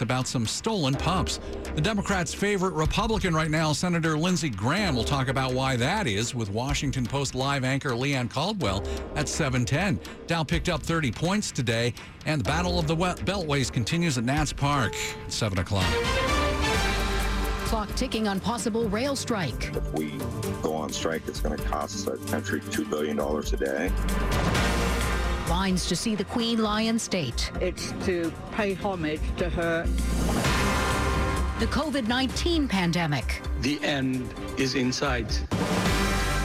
[0.00, 1.38] About some stolen pups.
[1.76, 6.34] The Democrats' favorite Republican right now, Senator Lindsey Graham, will talk about why that is
[6.34, 8.84] with Washington Post live anchor Leigh Ann Caldwell
[9.14, 10.00] at 710.
[10.26, 11.94] Dow picked up 30 points today,
[12.26, 14.94] and the Battle of the Beltways continues at Nats Park
[15.26, 15.86] at 7 o'clock.
[17.66, 19.74] Clock ticking on possible rail strike.
[19.74, 20.18] If we
[20.60, 25.03] go on strike, it's going to cost the country $2 billion a day.
[25.48, 27.50] Lines to see the Queen lie in state.
[27.60, 29.84] It's to pay homage to her.
[31.60, 33.42] The COVID 19 pandemic.
[33.60, 35.44] The end is in sight.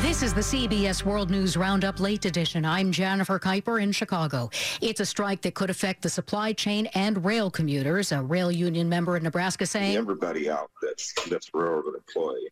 [0.02, 2.64] This is the CBS World News Roundup Late Edition.
[2.64, 4.50] I'm Jennifer Kuiper in Chicago.
[4.82, 8.12] It's a strike that could affect the supply chain and rail commuters.
[8.12, 12.50] A rail union member in Nebraska saying everybody out that's that's railroad employee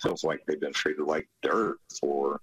[0.00, 2.40] feels like they've been treated like dirt for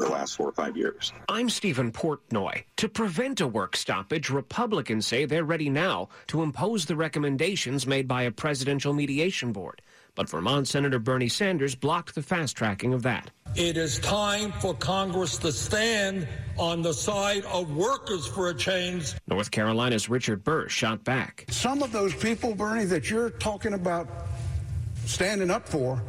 [0.00, 1.12] the last four or five years.
[1.28, 2.64] I'm Stephen Portnoy.
[2.78, 8.08] To prevent a work stoppage, Republicans say they're ready now to impose the recommendations made
[8.08, 9.82] by a presidential mediation board.
[10.14, 13.30] But Vermont Senator Bernie Sanders blocked the fast tracking of that.
[13.54, 16.26] It is time for Congress to stand
[16.58, 19.14] on the side of workers for a change.
[19.28, 21.46] North Carolina's Richard Burr shot back.
[21.50, 24.08] Some of those people, Bernie, that you're talking about
[25.04, 26.02] standing up for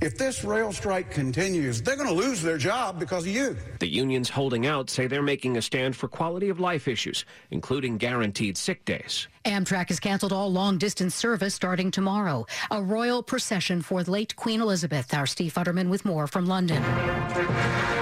[0.00, 3.56] if this rail strike continues, they're going to lose their job because of you.
[3.80, 7.98] The unions holding out say they're making a stand for quality of life issues, including
[7.98, 9.28] guaranteed sick days.
[9.44, 12.46] Amtrak has canceled all long distance service starting tomorrow.
[12.70, 15.14] A royal procession for the late Queen Elizabeth.
[15.14, 16.82] Our Steve Futterman with more from London.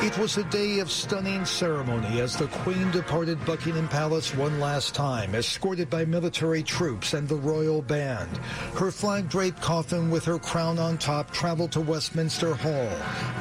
[0.02, 4.94] It was a day of stunning ceremony as the Queen departed Buckingham Palace one last
[4.94, 8.36] time, escorted by military troops and the royal band.
[8.74, 12.90] Her flag draped coffin with her crown on top traveled to Westminster Hall.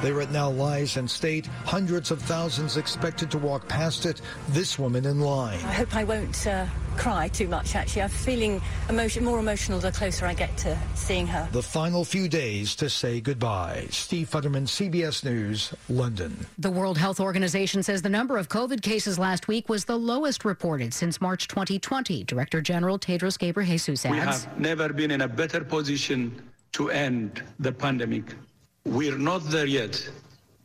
[0.01, 4.77] There it now lies in state, hundreds of thousands expected to walk past it, this
[4.77, 5.59] woman in line.
[5.59, 6.65] I hope I won't uh,
[6.95, 8.03] cry too much, actually.
[8.03, 11.47] I'm feeling emotion, more emotional the closer I get to seeing her.
[11.51, 13.87] The final few days to say goodbye.
[13.89, 16.45] Steve Futterman, CBS News, London.
[16.57, 20.45] The World Health Organization says the number of COVID cases last week was the lowest
[20.45, 22.23] reported since March 2020.
[22.23, 26.41] Director General Tedros Ghebreyesus adds, We have never been in a better position
[26.73, 28.35] to end the pandemic.
[28.85, 30.07] We're not there yet,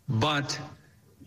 [0.09, 0.59] but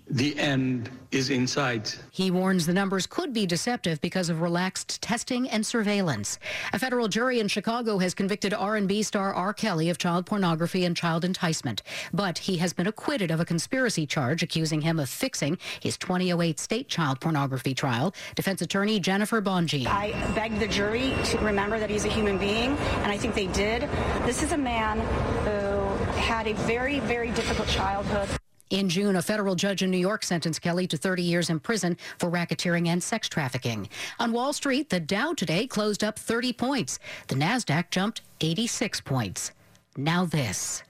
[0.10, 2.00] the end is in sight.
[2.12, 6.40] He warns the numbers could be deceptive because of relaxed testing and surveillance.
[6.74, 9.54] A federal jury in Chicago has convicted R&B star R.
[9.54, 11.82] Kelly of child pornography and child enticement,
[12.14, 16.60] but he has been acquitted of a conspiracy charge accusing him of fixing his 2008
[16.60, 18.14] state child pornography trial.
[18.36, 19.88] Defense attorney Jennifer Bonjean.
[19.88, 23.48] I begged the jury to remember that he's a human being, and I think they
[23.48, 23.84] did.
[24.26, 25.00] This is a man
[25.46, 25.83] who
[26.24, 28.30] had a very, very difficult childhood.
[28.70, 31.96] In June, a federal judge in New York sentenced Kelly to 30 years in prison
[32.18, 33.88] for racketeering and sex trafficking.
[34.20, 36.98] On Wall Street, the Dow today closed up 30 points.
[37.28, 39.52] The Nasdaq jumped 86 points.
[39.96, 40.82] Now this.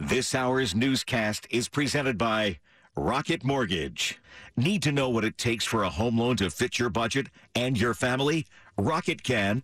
[0.00, 2.58] This hour's newscast is presented by
[2.96, 4.18] Rocket Mortgage.
[4.56, 7.78] Need to know what it takes for a home loan to fit your budget and
[7.78, 8.46] your family?
[8.76, 9.62] Rocket can.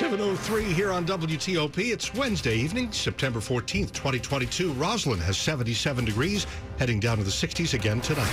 [0.00, 1.92] 703 here on WTOP.
[1.92, 4.72] It's Wednesday evening, September 14th, 2022.
[4.72, 6.46] Rosslyn has 77 degrees,
[6.78, 8.26] heading down to the 60s again tonight.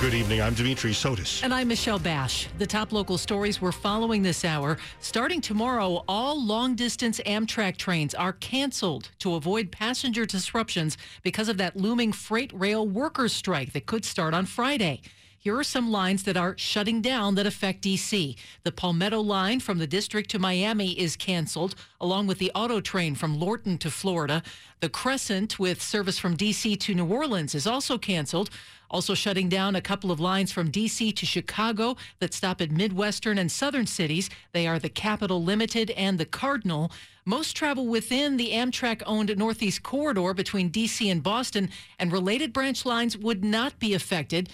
[0.00, 0.42] Good evening.
[0.42, 1.44] I'm Dimitri Sotis.
[1.44, 2.48] And I'm Michelle Basch.
[2.58, 4.78] The top local stories we're following this hour.
[4.98, 11.58] Starting tomorrow, all long distance Amtrak trains are canceled to avoid passenger disruptions because of
[11.58, 15.00] that looming freight rail workers' strike that could start on Friday.
[15.42, 18.36] Here are some lines that are shutting down that affect D.C.
[18.62, 23.16] The Palmetto line from the district to Miami is canceled, along with the auto train
[23.16, 24.44] from Lorton to Florida.
[24.78, 26.76] The Crescent, with service from D.C.
[26.76, 28.50] to New Orleans, is also canceled.
[28.88, 31.10] Also shutting down a couple of lines from D.C.
[31.10, 34.30] to Chicago that stop at Midwestern and Southern cities.
[34.52, 36.92] They are the Capital Limited and the Cardinal.
[37.24, 41.10] Most travel within the Amtrak owned Northeast Corridor between D.C.
[41.10, 41.68] and Boston,
[41.98, 44.48] and related branch lines would not be affected.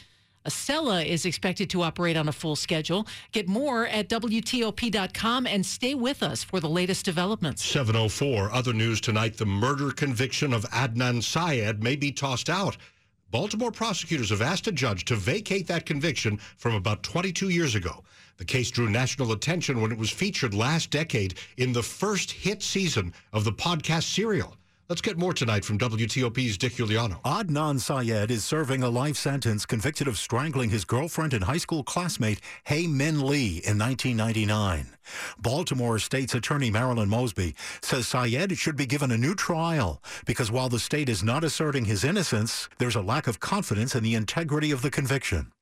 [0.48, 3.06] Acela is expected to operate on a full schedule.
[3.32, 7.62] Get more at WTOP.com and stay with us for the latest developments.
[7.64, 8.50] 704.
[8.50, 12.78] Other news tonight the murder conviction of Adnan Syed may be tossed out.
[13.30, 18.02] Baltimore prosecutors have asked a judge to vacate that conviction from about 22 years ago.
[18.38, 22.62] The case drew national attention when it was featured last decade in the first hit
[22.62, 24.56] season of the podcast Serial.
[24.88, 27.20] Let's get more tonight from WTOP's Dick Uliano.
[27.20, 31.82] Adnan Syed is serving a life sentence convicted of strangling his girlfriend and high school
[31.82, 34.86] classmate Hae Min Lee in 1999.
[35.38, 40.70] Baltimore State's Attorney Marilyn Mosby says Syed should be given a new trial because while
[40.70, 44.70] the state is not asserting his innocence, there's a lack of confidence in the integrity
[44.70, 45.52] of the conviction.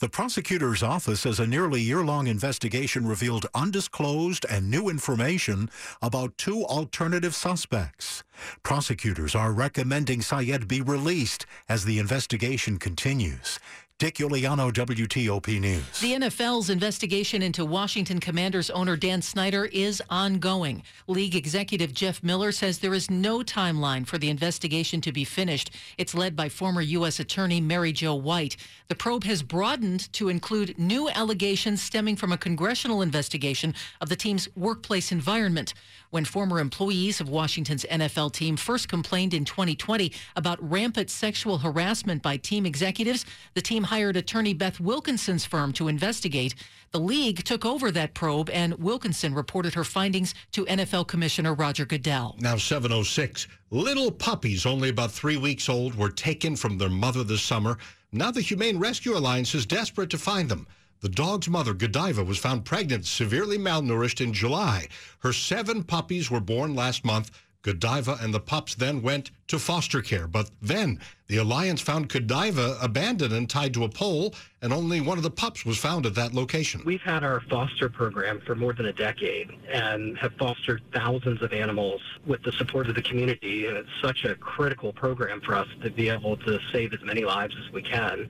[0.00, 5.70] The prosecutor's office says a nearly year-long investigation revealed undisclosed and new information
[6.02, 8.24] about two alternative suspects.
[8.62, 13.58] Prosecutors are recommending Syed be released as the investigation continues.
[14.00, 16.00] Dick Uliano, WTOP News.
[16.00, 20.82] The NFL's investigation into Washington Commanders owner Dan Snyder is ongoing.
[21.06, 25.72] League executive Jeff Miller says there is no timeline for the investigation to be finished.
[25.98, 27.20] It's led by former U.S.
[27.20, 28.56] Attorney Mary Jo White.
[28.88, 34.16] The probe has broadened to include new allegations stemming from a congressional investigation of the
[34.16, 35.74] team's workplace environment.
[36.10, 42.20] When former employees of Washington's NFL team first complained in 2020 about rampant sexual harassment
[42.20, 43.24] by team executives,
[43.54, 46.56] the team hired attorney Beth Wilkinson's firm to investigate.
[46.90, 51.86] The league took over that probe, and Wilkinson reported her findings to NFL Commissioner Roger
[51.86, 52.34] Goodell.
[52.40, 53.46] Now 706.
[53.70, 57.78] Little puppies, only about three weeks old, were taken from their mother this summer.
[58.10, 60.66] Now the Humane Rescue Alliance is desperate to find them.
[61.00, 64.88] The dog's mother, Godiva, was found pregnant, severely malnourished in July.
[65.20, 67.30] Her seven puppies were born last month.
[67.62, 70.26] Godiva and the pups then went to foster care.
[70.26, 75.18] But then the Alliance found Godiva abandoned and tied to a pole, and only one
[75.18, 76.82] of the pups was found at that location.
[76.84, 81.52] We've had our foster program for more than a decade and have fostered thousands of
[81.52, 83.66] animals with the support of the community.
[83.66, 87.24] And it's such a critical program for us to be able to save as many
[87.24, 88.28] lives as we can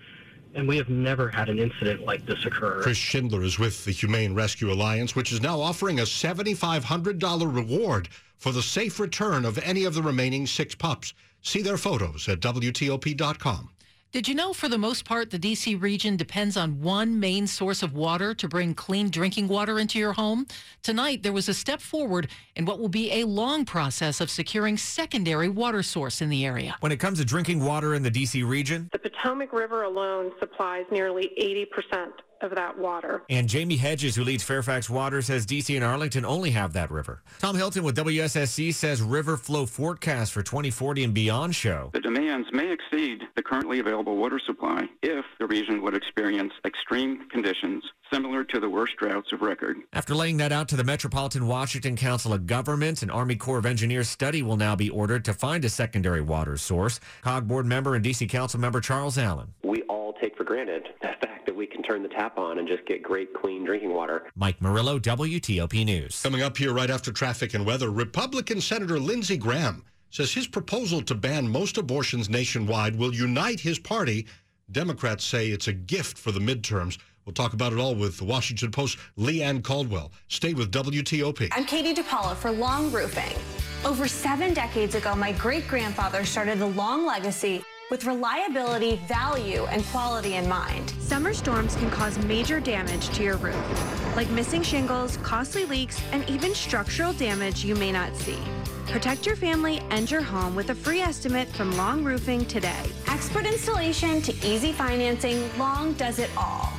[0.55, 2.83] and we have never had an incident like this occur.
[2.83, 8.09] Chris Schindler is with the Humane Rescue Alliance, which is now offering a $7,500 reward
[8.37, 11.15] for the safe return of any of the remaining six pups.
[11.43, 13.71] See their photos at WTOP.com.
[14.13, 15.77] Did you know for the most part, the D.C.
[15.77, 20.15] region depends on one main source of water to bring clean drinking water into your
[20.15, 20.49] home?
[20.83, 22.27] Tonight, there was a step forward
[22.57, 26.75] in what will be a long process of securing secondary water source in the area.
[26.81, 28.43] When it comes to drinking water in the D.C.
[28.43, 33.23] region, the Potomac River alone supplies nearly 80% of that water.
[33.29, 37.23] And Jamie Hedges, who leads Fairfax Water, says DC and Arlington only have that river.
[37.39, 41.91] Tom Hilton with WSSC says river flow forecast for 2040 and beyond show.
[41.93, 47.29] The demands may exceed the currently available water supply if the region would experience extreme
[47.29, 49.77] conditions similar to the worst droughts of record.
[49.93, 53.67] After laying that out to the Metropolitan Washington Council of Governments, an Army Corps of
[53.67, 57.01] Engineers study will now be ordered to find a secondary water source.
[57.23, 59.55] COG board member and DC Council member Charles Allen.
[59.63, 62.69] We all take for granted the fact that we can turn the tap on and
[62.69, 64.31] just get great, clean drinking water.
[64.37, 66.23] Mike Murillo, WTOP News.
[66.23, 71.03] Coming up here right after traffic and weather, Republican Senator Lindsey Graham says his proposal
[71.03, 74.27] to ban most abortions nationwide will unite his party.
[74.71, 76.97] Democrats say it's a gift for the midterms.
[77.25, 80.13] We'll talk about it all with the Washington Post, Leigh Ann Caldwell.
[80.29, 81.49] Stay with WTOP.
[81.51, 83.37] I'm Katie DePaula for Long Roofing.
[83.85, 89.85] Over seven decades ago, my great grandfather started a long legacy with reliability, value, and
[89.87, 90.91] quality in mind.
[91.01, 96.29] Summer storms can cause major damage to your roof, like missing shingles, costly leaks, and
[96.31, 98.39] even structural damage you may not see.
[98.87, 102.83] Protect your family and your home with a free estimate from Long Roofing today.
[103.09, 106.73] Expert installation to easy financing, Long does it all.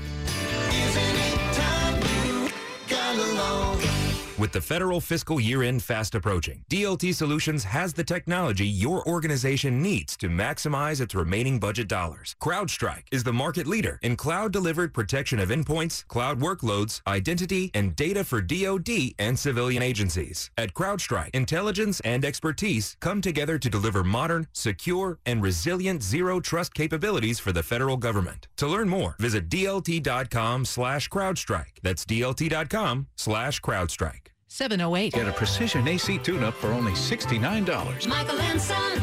[4.42, 9.84] With the federal fiscal year end fast approaching, DLT Solutions has the technology your organization
[9.84, 12.36] needs to maximize its remaining budget dollars.
[12.42, 18.24] CrowdStrike is the market leader in cloud-delivered protection of endpoints, cloud workloads, identity, and data
[18.24, 20.50] for DoD and civilian agencies.
[20.58, 27.40] At CrowdStrike, intelligence and expertise come together to deliver modern, secure, and resilient zero-trust capabilities
[27.40, 28.48] for the federal government.
[28.58, 31.78] To learn more, visit dlt.com slash CrowdStrike.
[31.84, 34.31] That's dlt.com slash CrowdStrike.
[34.51, 35.13] 708.
[35.13, 38.05] Get a precision AC tune-up for only $69.
[38.05, 39.01] Michael and Son.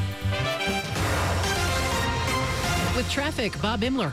[2.95, 4.13] With traffic, Bob Imler.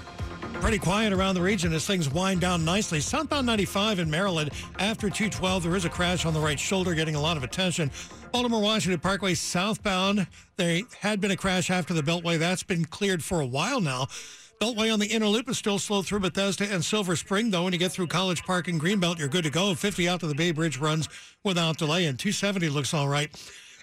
[0.62, 3.02] Pretty quiet around the region as things wind down nicely.
[3.02, 7.16] Southbound 95 in Maryland after 212, there is a crash on the right shoulder getting
[7.16, 7.92] a lot of attention.
[8.32, 12.40] Baltimore Washington Parkway southbound, there had been a crash after the Beltway.
[12.40, 14.08] That's been cleared for a while now.
[14.60, 17.64] Beltway on the inner loop is still slow through Bethesda and Silver Spring, though.
[17.64, 19.76] When you get through College Park and Greenbelt, you're good to go.
[19.76, 21.10] 50 out to the Bay Bridge runs
[21.44, 23.30] without delay, and 270 looks all right.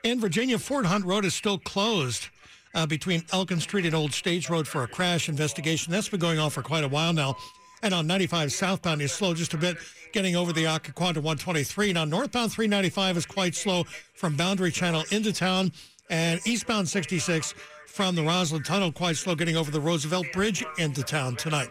[0.02, 2.28] In Virginia, Fort Hunt Road is still closed
[2.74, 5.92] uh, between Elkin Street and Old Stage Road for a crash investigation.
[5.92, 7.36] That's been going on for quite a while now.
[7.82, 9.76] And on 95 southbound is slow just a bit,
[10.12, 11.92] getting over the Occoquan to 123.
[11.92, 15.72] Now, northbound 395 is quite slow from Boundary Channel into town
[16.08, 17.54] And eastbound 66
[17.92, 21.68] from the Rosslyn Tunnel, quite slow getting over the Roosevelt Bridge into town tonight.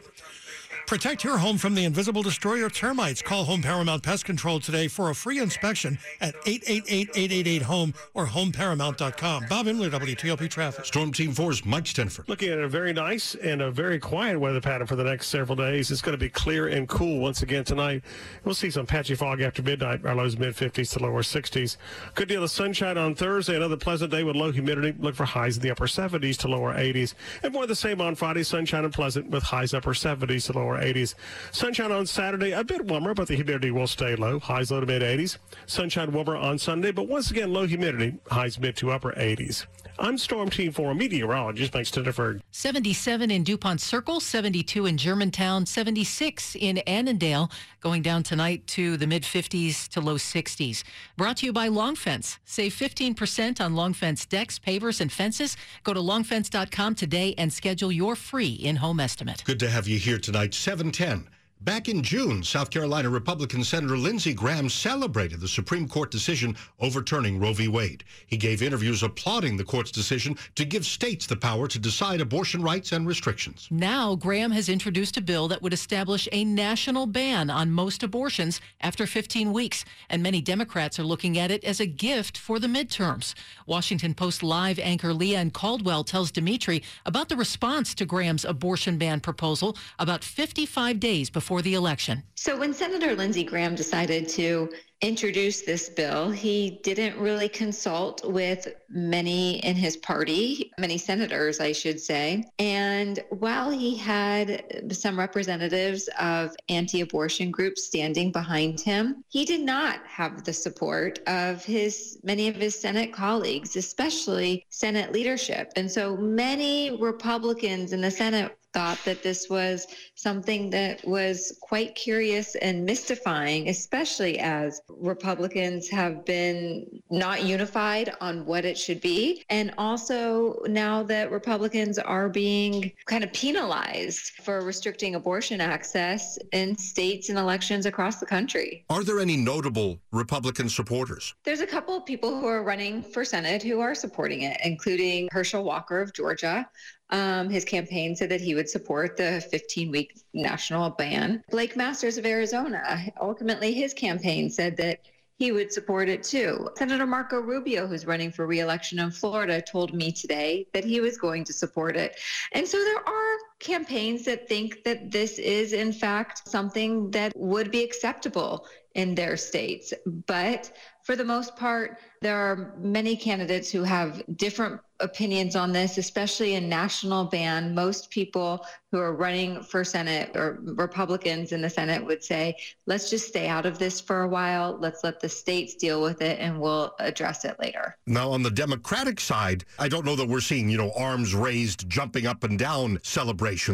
[0.91, 3.21] Protect your home from the invisible destroyer termites.
[3.21, 9.45] Call Home Paramount Pest Control today for a free inspection at 888-888-HOME or homeparamount.com.
[9.50, 10.83] Bob Imler, WTOP Traffic.
[10.83, 12.27] Storm Team 4's Mike Stinneford.
[12.27, 15.55] Looking at a very nice and a very quiet weather pattern for the next several
[15.55, 15.91] days.
[15.91, 18.03] It's going to be clear and cool once again tonight.
[18.43, 20.05] We'll see some patchy fog after midnight.
[20.05, 21.77] Our lows mid 50s to lower 60s.
[22.15, 23.55] Good deal of sunshine on Thursday.
[23.55, 24.93] Another pleasant day with low humidity.
[25.00, 27.13] Look for highs in the upper 70s to lower 80s.
[27.43, 28.43] And more the same on Friday.
[28.43, 31.15] Sunshine and pleasant with highs upper 70s to lower 80s.
[31.51, 34.39] Sunshine on Saturday, a bit warmer, but the humidity will stay low.
[34.39, 35.38] Highs low to mid 80s.
[35.65, 38.17] Sunshine warmer on Sunday, but once again, low humidity.
[38.29, 39.65] Highs mid to upper 80s.
[40.01, 42.41] I'm Storm Team 4 meteorologist Mike Stinneford.
[42.50, 49.05] 77 in DuPont Circle, 72 in Germantown, 76 in Annandale, going down tonight to the
[49.05, 50.84] mid 50s to low 60s.
[51.17, 52.39] Brought to you by Long Fence.
[52.46, 55.55] Save 15% on Long Fence decks, pavers, and fences.
[55.84, 59.43] Go to longfence.com today and schedule your free in home estimate.
[59.46, 60.55] Good to have you here tonight.
[60.55, 61.29] 710.
[61.63, 67.39] Back in June, South Carolina Republican Senator Lindsey Graham celebrated the Supreme Court decision overturning
[67.39, 67.68] Roe v.
[67.68, 68.03] Wade.
[68.25, 72.63] He gave interviews applauding the court's decision to give states the power to decide abortion
[72.63, 73.68] rights and restrictions.
[73.70, 78.60] Now, Graham has introduced a bill that would establish a national ban on most abortions
[78.80, 82.65] after 15 weeks, and many Democrats are looking at it as a gift for the
[82.65, 83.36] midterms.
[83.68, 88.98] Washington Post Live anchor Leigh Ann Caldwell tells Dimitri about the response to Graham's abortion
[88.98, 92.22] ban proposal about 55 days before the election.
[92.36, 94.70] So, when Senator Lindsey Graham decided to
[95.01, 101.72] introduce this bill, he didn't really consult with many in his party, many senators, I
[101.72, 102.43] should say.
[102.60, 109.62] And while he had some representatives of anti abortion groups standing behind him, he did
[109.62, 115.72] not have the support of his many of his Senate colleagues, especially Senate leadership.
[115.75, 121.96] And so many Republicans in the Senate thought that this was something that was quite
[121.96, 129.44] curious and mystifying, especially as Republicans have been not unified on what it should be.
[129.50, 136.78] And also now that Republicans are being kind of penalized for restricting abortion access in
[136.78, 138.86] states and elections across the country.
[138.90, 141.34] Are there any notable Republican supporters?
[141.44, 145.28] There's a couple of people who are running for Senate who are supporting it, including
[145.32, 146.68] Herschel Walker of Georgia,
[147.12, 151.44] um, his campaign said that he would support the 15 week national ban.
[151.50, 155.00] Blake Masters of Arizona, ultimately, his campaign said that
[155.38, 156.70] he would support it too.
[156.75, 161.18] Senator Marco Rubio, who's running for reelection in Florida, told me today that he was
[161.18, 162.20] going to support it.
[162.51, 167.72] And so there are campaigns that think that this is, in fact, something that would
[167.72, 169.94] be acceptable in their states.
[170.06, 170.72] But
[171.03, 176.53] for the most part, there are many candidates who have different opinions on this, especially
[176.56, 177.74] a national ban.
[177.74, 183.10] Most people who are running for Senate or Republicans in the Senate would say, let's
[183.10, 184.77] just stay out of this for a while.
[184.80, 187.98] Let's let the states deal with it and we'll address it later.
[188.06, 191.89] Now, on the Democratic side, I don't know that we're seeing, you know, arms raised,
[191.89, 193.00] jumping up and down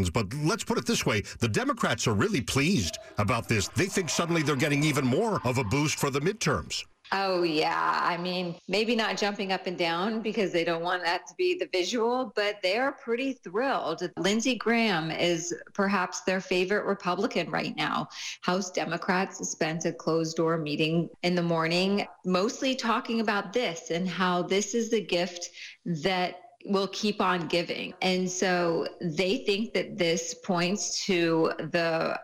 [0.10, 3.68] but let's put it this way the Democrats are really pleased about this.
[3.70, 6.84] They think suddenly they're getting even more of a boost for the midterms.
[7.14, 8.02] Oh, yeah.
[8.04, 11.58] I mean, maybe not jumping up and down because they don't want that to be
[11.58, 14.10] the visual, but they are pretty thrilled.
[14.18, 18.10] Lindsey Graham is perhaps their favorite Republican right now.
[18.42, 24.08] House Democrats spent a closed door meeting in the morning, mostly talking about this and
[24.08, 25.50] how this is the gift
[25.86, 27.94] that will keep on giving.
[28.02, 32.20] And so they think that this points to the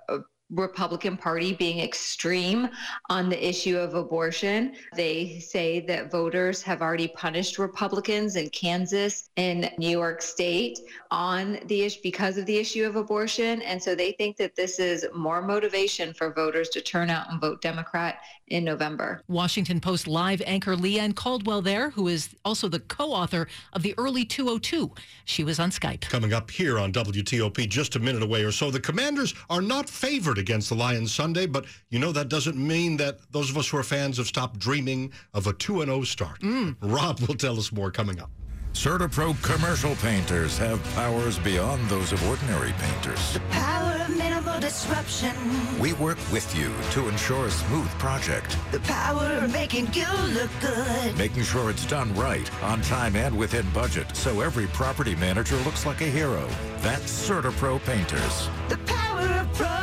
[0.53, 2.69] Republican Party being extreme
[3.09, 4.75] on the issue of abortion.
[4.95, 10.79] They say that voters have already punished Republicans in Kansas and New York State
[11.11, 13.61] on the issue because of the issue of abortion.
[13.61, 17.41] And so they think that this is more motivation for voters to turn out and
[17.41, 19.21] vote Democrat in November.
[19.27, 23.95] Washington Post live anchor Leigh Ann Caldwell there, who is also the co-author of the
[23.97, 24.91] early 202.
[25.25, 26.01] She was on Skype.
[26.01, 29.89] Coming up here on WTOP just a minute away or so, the commanders are not
[29.89, 33.69] favored against the Lions Sunday, but you know that doesn't mean that those of us
[33.69, 36.41] who are fans have stopped dreaming of a 2 0 start.
[36.41, 36.75] Mm.
[36.81, 38.29] Rob will tell us more coming up.
[38.73, 43.33] CertaPro commercial painters have powers beyond those of ordinary painters.
[43.33, 45.35] The power of minimal disruption.
[45.79, 48.57] We work with you to ensure a smooth project.
[48.71, 51.15] The power of making you look good.
[51.17, 55.85] Making sure it's done right, on time and within budget, so every property manager looks
[55.85, 56.45] like a hero.
[56.79, 58.49] That's CertaPro painters.
[58.69, 59.82] The power of pro.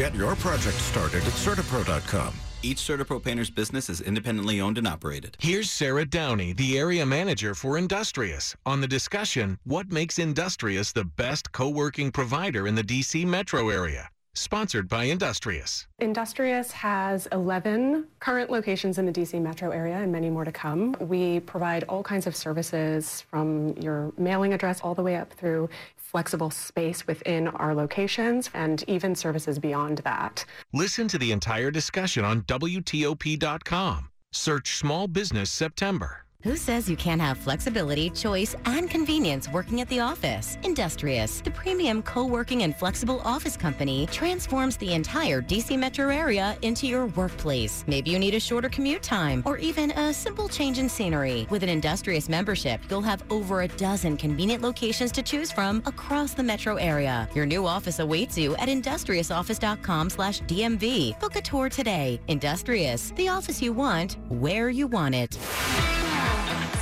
[0.00, 2.32] Get your project started at CertaPro.com.
[2.62, 5.36] Each Certapro Painters business is independently owned and operated.
[5.38, 11.04] Here's Sarah Downey, the area manager for Industrious, on the discussion What makes Industrious the
[11.04, 14.08] best co working provider in the DC metro area?
[14.34, 15.86] Sponsored by Industrious.
[15.98, 20.96] Industrious has 11 current locations in the DC metro area and many more to come.
[21.00, 25.68] We provide all kinds of services from your mailing address all the way up through
[26.10, 30.44] flexible space within our locations and even services beyond that.
[30.72, 34.10] Listen to the entire discussion on WTOP.com.
[34.32, 36.24] Search Small Business September.
[36.42, 40.56] Who says you can't have flexibility, choice, and convenience working at the office?
[40.62, 46.86] Industrious, the premium co-working and flexible office company, transforms the entire DC metro area into
[46.86, 47.84] your workplace.
[47.86, 51.46] Maybe you need a shorter commute time or even a simple change in scenery.
[51.50, 56.32] With an Industrious membership, you'll have over a dozen convenient locations to choose from across
[56.32, 57.28] the metro area.
[57.34, 61.20] Your new office awaits you at industriousoffice.com slash DMV.
[61.20, 62.18] Book a tour today.
[62.28, 65.36] Industrious, the office you want, where you want it.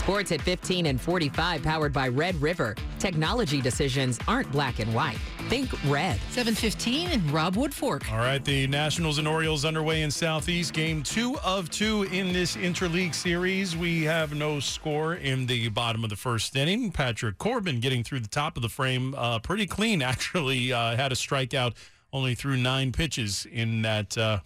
[0.08, 2.74] Sports at 15 and 45, powered by Red River.
[2.98, 5.18] Technology decisions aren't black and white.
[5.50, 6.18] Think red.
[6.30, 8.10] 715 and Rob Woodfork.
[8.10, 10.72] All right, the Nationals and Orioles underway in Southeast.
[10.72, 13.76] Game two of two in this interleague series.
[13.76, 16.90] We have no score in the bottom of the first inning.
[16.90, 20.72] Patrick Corbin getting through the top of the frame uh, pretty clean, actually.
[20.72, 21.74] Uh, had a strikeout
[22.14, 24.16] only threw nine pitches in that.
[24.16, 24.38] Uh,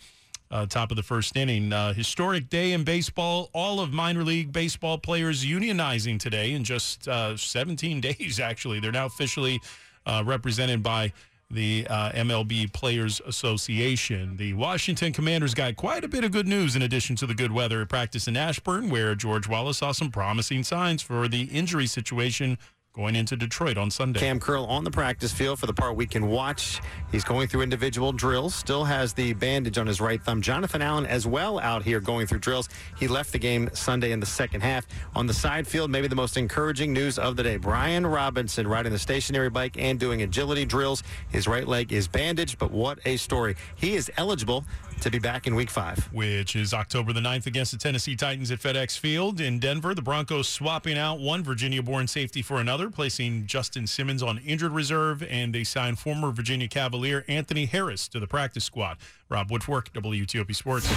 [0.53, 1.73] uh, top of the first inning.
[1.73, 3.51] Uh, historic day in baseball.
[3.53, 8.79] All of minor league baseball players unionizing today in just uh, 17 days, actually.
[8.79, 9.61] They're now officially
[10.07, 11.13] uh, represented by
[11.51, 14.37] the uh, MLB Players Association.
[14.37, 17.53] The Washington Commanders got quite a bit of good news in addition to the good
[17.53, 21.87] weather at practice in Ashburn, where George Wallace saw some promising signs for the injury
[21.87, 22.57] situation
[22.95, 24.21] going into Detroit on Sunday.
[24.21, 26.81] Cam Curl on the practice field for the part we can watch.
[27.11, 30.43] He's going through individual drills, still has the bandage on his right thumb.
[30.43, 32.69] Jonathan Allen as well out here going through drills.
[32.99, 34.87] He left the game Sunday in the second half.
[35.15, 37.57] On the side field, maybe the most encouraging news of the day.
[37.57, 41.03] Brian Robinson riding the stationary bike and doing agility drills.
[41.31, 43.57] His right leg is bandaged, but what a story.
[43.75, 44.67] He is eligible
[45.03, 45.99] to be back in week five.
[46.13, 49.95] Which is October the 9th against the Tennessee Titans at FedEx Field in Denver.
[49.95, 54.73] The Broncos swapping out one Virginia born safety for another, placing Justin Simmons on injured
[54.73, 58.99] reserve, and they signed former Virginia Cavalier Anthony Harris to the practice squad.
[59.29, 60.89] Rob Woodfork, WTOP Sports.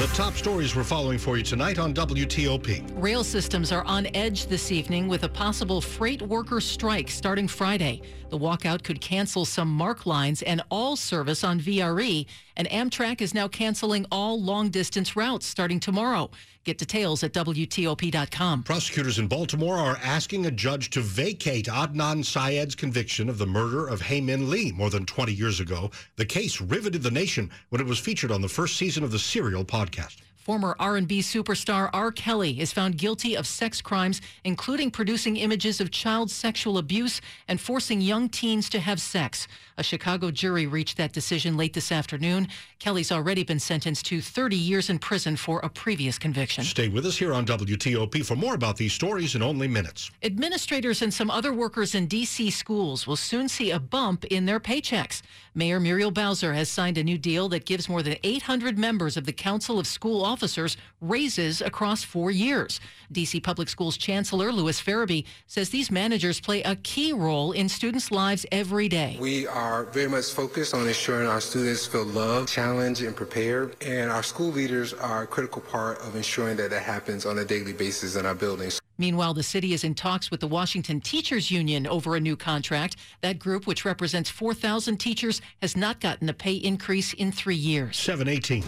[0.00, 3.00] The top stories we're following for you tonight on WTOP.
[3.00, 8.02] Rail systems are on edge this evening with a possible freight worker strike starting Friday.
[8.34, 13.32] The walkout could cancel some MARC lines and all service on VRE, and Amtrak is
[13.32, 16.32] now canceling all long distance routes starting tomorrow.
[16.64, 18.64] Get details at WTOP.com.
[18.64, 23.86] Prosecutors in Baltimore are asking a judge to vacate Adnan Syed's conviction of the murder
[23.86, 25.92] of Hae Min Lee more than 20 years ago.
[26.16, 29.18] The case riveted the nation when it was featured on the first season of the
[29.20, 30.16] Serial podcast.
[30.44, 32.12] Former R&B superstar R.
[32.12, 37.58] Kelly is found guilty of sex crimes, including producing images of child sexual abuse and
[37.58, 39.48] forcing young teens to have sex.
[39.78, 42.48] A Chicago jury reached that decision late this afternoon.
[42.78, 46.62] Kelly's already been sentenced to 30 years in prison for a previous conviction.
[46.62, 50.10] Stay with us here on WTOP for more about these stories in only minutes.
[50.22, 52.50] Administrators and some other workers in D.C.
[52.50, 55.22] schools will soon see a bump in their paychecks.
[55.54, 59.24] Mayor Muriel Bowser has signed a new deal that gives more than 800 members of
[59.24, 62.80] the Council of School Officers raises across four years.
[63.12, 63.38] D.C.
[63.38, 68.44] Public Schools Chancellor Lewis Ferebee says these managers play a key role in students' lives
[68.50, 69.16] every day.
[69.20, 73.76] We are very much focused on ensuring our students feel loved, challenged, and prepared.
[73.80, 77.44] And our school leaders are a critical part of ensuring that that happens on a
[77.44, 78.80] daily basis in our buildings.
[78.98, 82.96] Meanwhile, the city is in talks with the Washington Teachers Union over a new contract.
[83.20, 87.96] That group, which represents 4,000 teachers, has not gotten a pay increase in three years.
[87.96, 88.64] 718.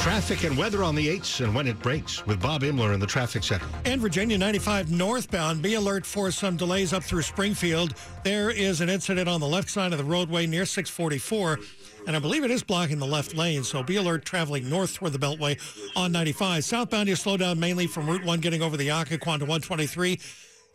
[0.00, 3.06] Traffic and weather on the 8s and when it breaks with Bob Imler in the
[3.06, 3.66] traffic center.
[3.84, 7.92] And Virginia 95 northbound, be alert for some delays up through Springfield.
[8.24, 11.58] There is an incident on the left side of the roadway near 644
[12.06, 13.62] and I believe it is blocking the left lane.
[13.62, 15.58] So be alert traveling north toward the Beltway
[15.94, 16.64] on 95.
[16.64, 20.18] Southbound, you slow down mainly from Route 1 getting over the Occoquan to 123.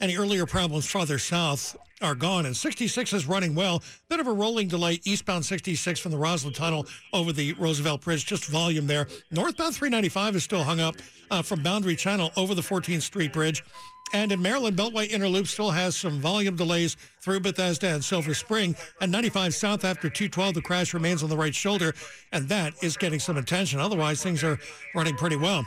[0.02, 3.82] Any earlier problems farther south are gone, and 66 is running well.
[4.10, 8.26] Bit of a rolling delay eastbound 66 from the Rosslyn Tunnel over the Roosevelt Bridge,
[8.26, 9.08] just volume there.
[9.32, 10.96] Northbound 395 is still hung up
[11.32, 13.64] uh, from Boundary Channel over the 14th Street Bridge.
[14.14, 18.34] And in Maryland, Beltway Inner Loop still has some volume delays through Bethesda and Silver
[18.34, 18.76] Spring.
[19.02, 21.94] And 95 South after 212, the crash remains on the right shoulder,
[22.32, 23.80] and that is getting some attention.
[23.80, 24.60] Otherwise, things are
[24.94, 25.66] running pretty well.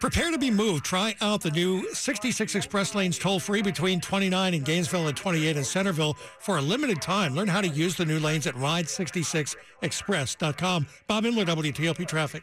[0.00, 0.84] Prepare to be moved.
[0.84, 5.56] Try out the new 66 express lanes toll free between 29 and Gainesville and 28
[5.56, 7.34] in Centreville for a limited time.
[7.34, 10.86] Learn how to use the new lanes at ride66express.com.
[11.06, 12.42] Bob Imler, WTOP Traffic.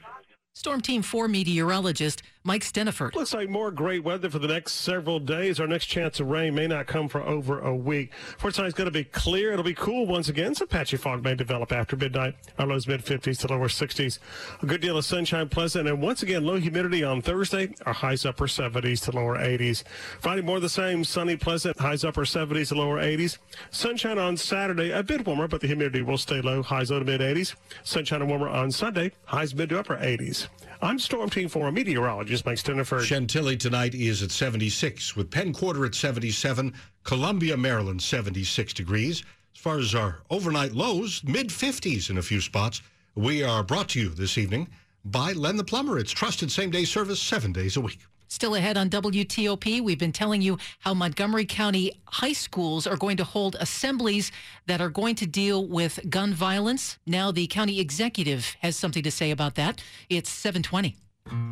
[0.56, 3.16] Storm Team 4 meteorologist Mike Stinneford.
[3.16, 5.60] Looks like more great weather for the next several days.
[5.60, 8.14] Our next chance of rain may not come for over a week.
[8.38, 9.54] For tonight's going to be clear.
[9.54, 10.54] It'll be cool once again.
[10.54, 12.36] Some patchy fog may develop after midnight.
[12.60, 14.20] Our lows mid 50s to lower 60s.
[14.62, 17.74] A good deal of sunshine, pleasant, and once again low humidity on Thursday.
[17.86, 19.84] Our highs upper 70s to lower 80s.
[20.20, 23.38] Friday more the same, sunny, pleasant, highs upper 70s to lower 80s.
[23.72, 26.62] Sunshine on Saturday, a bit warmer, but the humidity will stay low.
[26.62, 27.56] Highs low to mid 80s.
[27.84, 29.14] Sunshine and warmer on Sunday.
[29.26, 30.43] Highs mid to upper 80s.
[30.84, 33.06] I'm Storm Team 4 meteorologist Mike Stinneford.
[33.06, 39.24] Chantilly tonight is at 76, with Penn Quarter at 77, Columbia, Maryland 76 degrees.
[39.56, 42.82] As far as our overnight lows, mid 50s in a few spots.
[43.16, 44.68] We are brought to you this evening
[45.06, 46.00] by Len the Plumber.
[46.00, 48.00] It's trusted same day service seven days a week.
[48.34, 53.16] Still ahead on WTOP, we've been telling you how Montgomery County high schools are going
[53.18, 54.32] to hold assemblies
[54.66, 56.98] that are going to deal with gun violence.
[57.06, 59.84] Now, the county executive has something to say about that.
[60.10, 60.96] It's 720.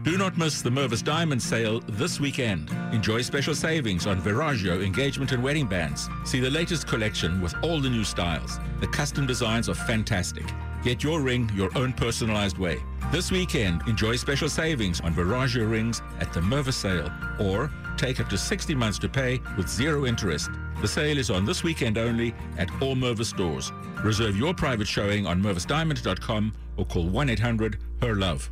[0.02, 2.72] Do not miss the Mervis Diamond Sale this weekend.
[2.92, 6.10] Enjoy special savings on Verragio engagement and wedding bands.
[6.26, 8.60] See the latest collection with all the new styles.
[8.80, 10.46] The custom designs are fantastic.
[10.84, 12.80] Get your ring your own personalized way.
[13.12, 18.30] This weekend, enjoy special savings on Verragio rings at the Mervis sale or take up
[18.30, 20.50] to 60 months to pay with zero interest.
[20.82, 23.72] The sale is on this weekend only at all Mervis stores.
[24.04, 28.52] Reserve your private showing on mervisdiamond.com or call 1-800-HER-LOVE.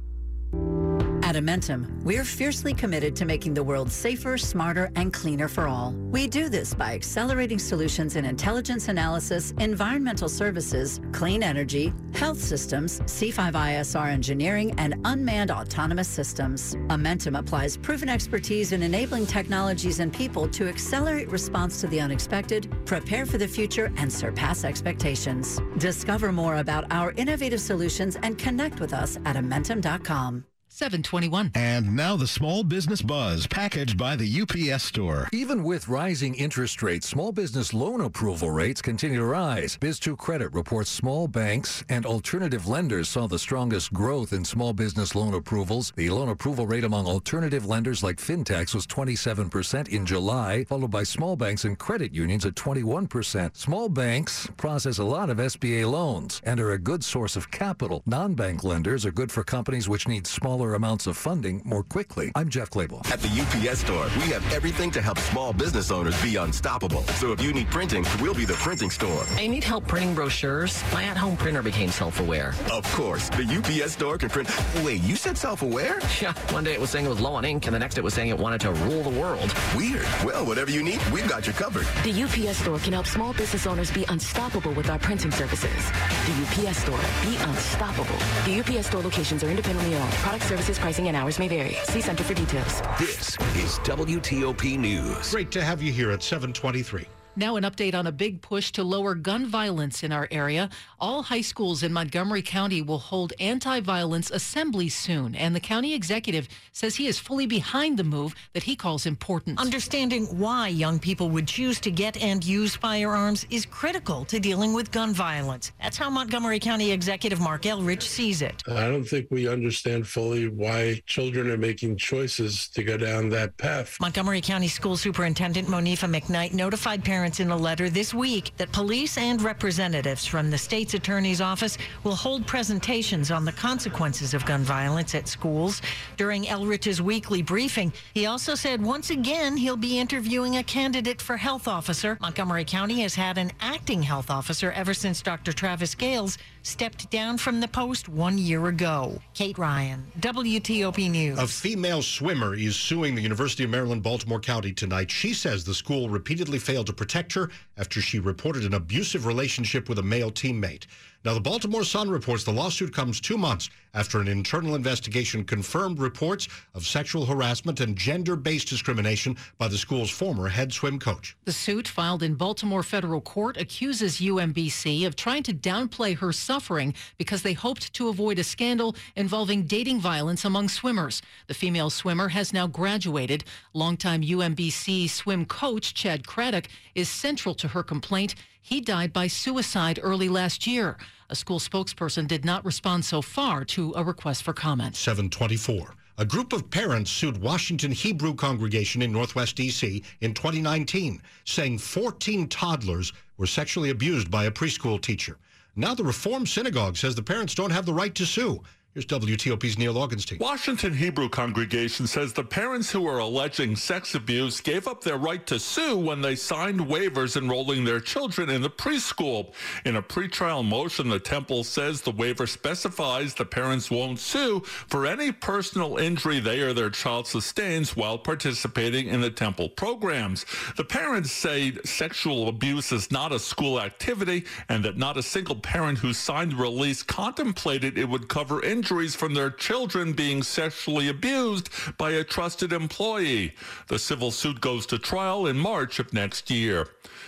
[1.40, 5.94] At Amentum, we're fiercely committed to making the world safer, smarter, and cleaner for all.
[6.12, 13.00] We do this by accelerating solutions in intelligence analysis, environmental services, clean energy, health systems,
[13.02, 16.76] C5ISR engineering, and unmanned autonomous systems.
[16.90, 22.70] Amentum applies proven expertise in enabling technologies and people to accelerate response to the unexpected,
[22.86, 25.62] prepare for the future, and surpass expectations.
[25.78, 30.44] Discover more about our innovative solutions and connect with us at Amentum.com.
[30.80, 31.52] 721.
[31.56, 35.28] And now the small business buzz packaged by the UPS store.
[35.34, 39.78] Even with rising interest rates, small business loan approval rates continue to rise.
[39.82, 45.34] Biz2Credit reports small banks and alternative lenders saw the strongest growth in small business loan
[45.34, 45.92] approvals.
[45.98, 51.04] The loan approval rate among alternative lenders like fintechs was 27% in July, followed by
[51.04, 53.54] small banks and credit unions at 21%.
[53.58, 58.02] Small banks process a lot of SBA loans and are a good source of capital.
[58.06, 62.32] Non-bank lenders are good for companies which need smaller amounts of funding more quickly.
[62.36, 63.10] I'm Jeff Clabaugh.
[63.12, 67.04] At the UPS store, we have everything to help small business owners be unstoppable.
[67.20, 69.24] So if you need printing, we'll be the printing store.
[69.36, 70.84] I need help printing brochures.
[70.94, 72.54] My at-home printer became self-aware.
[72.72, 74.50] Of course, the UPS store can print.
[74.84, 76.00] Wait, you said self-aware?
[76.22, 76.34] Yeah.
[76.52, 78.14] One day it was saying it was low on ink, and the next it was
[78.14, 79.54] saying it wanted to rule the world.
[79.76, 80.08] Weird.
[80.24, 81.86] Well, whatever you need, we've got you covered.
[82.04, 85.92] The UPS store can help small business owners be unstoppable with our printing services.
[86.26, 87.00] The UPS store.
[87.24, 88.18] Be unstoppable.
[88.46, 90.12] The UPS store locations are independently owned.
[90.14, 91.76] Product services, pricing, and hours may vary.
[91.84, 92.82] See Center for details.
[92.98, 95.32] This is WTOP News.
[95.32, 97.06] Great to have you here at 723.
[97.36, 100.70] Now, an update on a big push to lower gun violence in our area.
[101.00, 105.94] All high schools in Montgomery County will hold anti violence assemblies soon, and the county
[105.94, 109.60] executive says he is fully behind the move that he calls important.
[109.60, 114.74] Understanding why young people would choose to get and use firearms is critical to dealing
[114.74, 115.72] with gun violence.
[115.82, 118.64] That's how Montgomery County Executive Marc Elrich sees it.
[118.68, 123.56] I don't think we understand fully why children are making choices to go down that
[123.58, 123.98] path.
[124.02, 129.16] Montgomery County School Superintendent Monifa McKnight notified parents in a letter this week that police
[129.20, 134.64] and representatives from the state's attorney's office will hold presentations on the consequences of gun
[134.64, 135.84] violence at schools.
[136.18, 141.38] During Elrich's weekly briefing, he also said once again he'll be interviewing a candidate for
[141.38, 142.18] health officer.
[142.20, 145.54] Montgomery County has had an acting health officer ever since Dr.
[145.54, 149.22] Travis Gayles stepped down from the post one year ago.
[149.36, 151.38] Kate Ryan, WTOP News.
[151.38, 155.12] A female swimmer is suing the University of Maryland, Baltimore County tonight.
[155.12, 159.90] She says the school repeatedly failed to protect her after she reported an abusive relationship
[159.90, 160.86] with a male teammate.
[161.26, 166.00] Now, the Baltimore Sun reports the lawsuit comes two months after an internal investigation confirmed
[166.00, 171.36] reports of sexual harassment and gender based discrimination by the school's former head swim coach.
[171.44, 176.94] The suit filed in Baltimore federal court accuses UMBC of trying to downplay her suffering
[177.18, 181.22] because they hoped to avoid a scandal involving dating violence among swimmers.
[181.48, 183.44] The female swimmer has now graduated.
[183.74, 188.36] Longtime UMBC swim coach Chad Cradock is central to her complaint.
[188.62, 190.98] He died by suicide early last year.
[191.30, 194.96] A school spokesperson did not respond so far to a request for comment.
[194.96, 195.96] 724.
[196.18, 200.04] A group of parents sued Washington Hebrew congregation in Northwest D.C.
[200.20, 205.38] in 2019, saying 14 toddlers were sexually abused by a preschool teacher.
[205.78, 208.62] Now the Reform Synagogue says the parents don't have the right to sue.
[208.96, 210.40] Here's WTOP's Neil Augenstein.
[210.40, 215.46] Washington Hebrew congregation says the parents who are alleging sex abuse gave up their right
[215.46, 219.54] to sue when they signed waivers enrolling their children in the preschool.
[219.86, 225.06] In a pretrial motion, the temple says the waiver specifies the parents won't sue for
[225.06, 230.48] any personal injury they or their child sustains while participating in the temple programs.
[230.78, 235.58] The parents say sexual abuse is not a school activity and that not a single
[235.58, 240.42] parent who signed the release contemplated it would cover injuries injuries from their children being
[240.42, 243.54] sexually abused by a trusted employee.
[243.88, 246.88] The civil suit goes to trial in March of next year.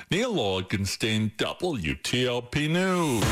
[0.10, 3.24] Neil Augenstein, WTOP News.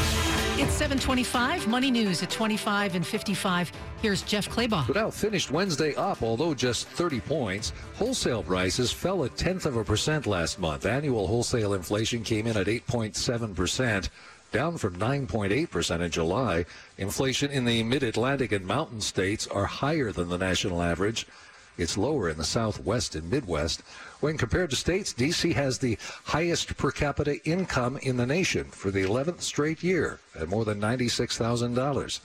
[0.59, 3.71] It's 725, Money News at 25 and 55.
[4.01, 4.87] Here's Jeff Clabaugh.
[4.87, 7.71] The Dow finished Wednesday up, although just 30 points.
[7.93, 10.85] Wholesale prices fell a tenth of a percent last month.
[10.85, 14.09] Annual wholesale inflation came in at 8.7 percent
[14.51, 16.65] down from 9.8% in July.
[16.97, 21.27] Inflation in the mid Atlantic and mountain states are higher than the national average.
[21.77, 23.81] It's lower in the Southwest and Midwest.
[24.19, 25.53] When compared to states, D.C.
[25.53, 30.49] has the highest per capita income in the nation for the 11th straight year at
[30.49, 32.19] more than $96,000.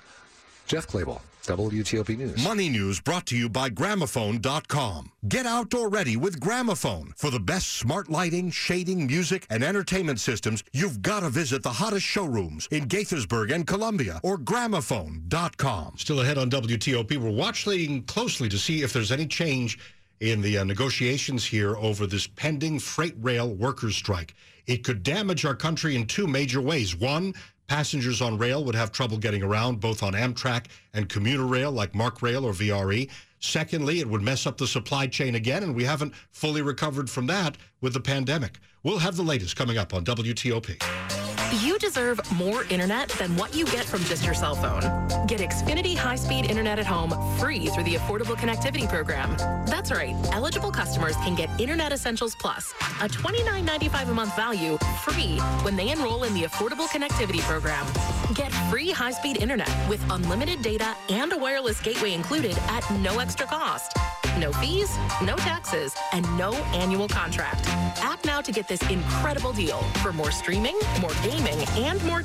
[0.66, 1.20] Jeff Clabaugh.
[1.44, 2.42] WTOP News.
[2.42, 5.12] Money News brought to you by Gramophone.com.
[5.28, 7.12] Get outdoor ready with Gramophone.
[7.16, 11.70] For the best smart lighting, shading, music, and entertainment systems, you've got to visit the
[11.70, 15.94] hottest showrooms in Gaithersburg and Columbia or Gramophone.com.
[15.98, 19.78] Still ahead on WTOP, we're watching closely to see if there's any change
[20.20, 24.34] in the uh, negotiations here over this pending freight rail workers' strike.
[24.66, 26.96] It could damage our country in two major ways.
[26.96, 27.34] One,
[27.66, 31.94] Passengers on rail would have trouble getting around, both on Amtrak and commuter rail like
[31.94, 33.10] MARC Rail or VRE.
[33.40, 37.26] Secondly, it would mess up the supply chain again, and we haven't fully recovered from
[37.26, 38.58] that with the pandemic.
[38.82, 41.13] We'll have the latest coming up on WTOP.
[41.62, 44.80] You deserve more internet than what you get from just your cell phone.
[45.26, 49.36] Get Xfinity high-speed internet at home free through the Affordable Connectivity Program.
[49.66, 50.16] That's right.
[50.32, 55.90] Eligible customers can get Internet Essentials Plus, a $29.95 a month value, free when they
[55.90, 57.86] enroll in the Affordable Connectivity Program.
[58.34, 63.46] Get free high-speed internet with unlimited data and a wireless gateway included at no extra
[63.46, 63.96] cost.
[64.38, 64.90] No fees,
[65.22, 67.68] no taxes, and no annual contract.
[67.98, 71.12] Act now to get this incredible deal for more streaming, more
[71.46, 72.22] and more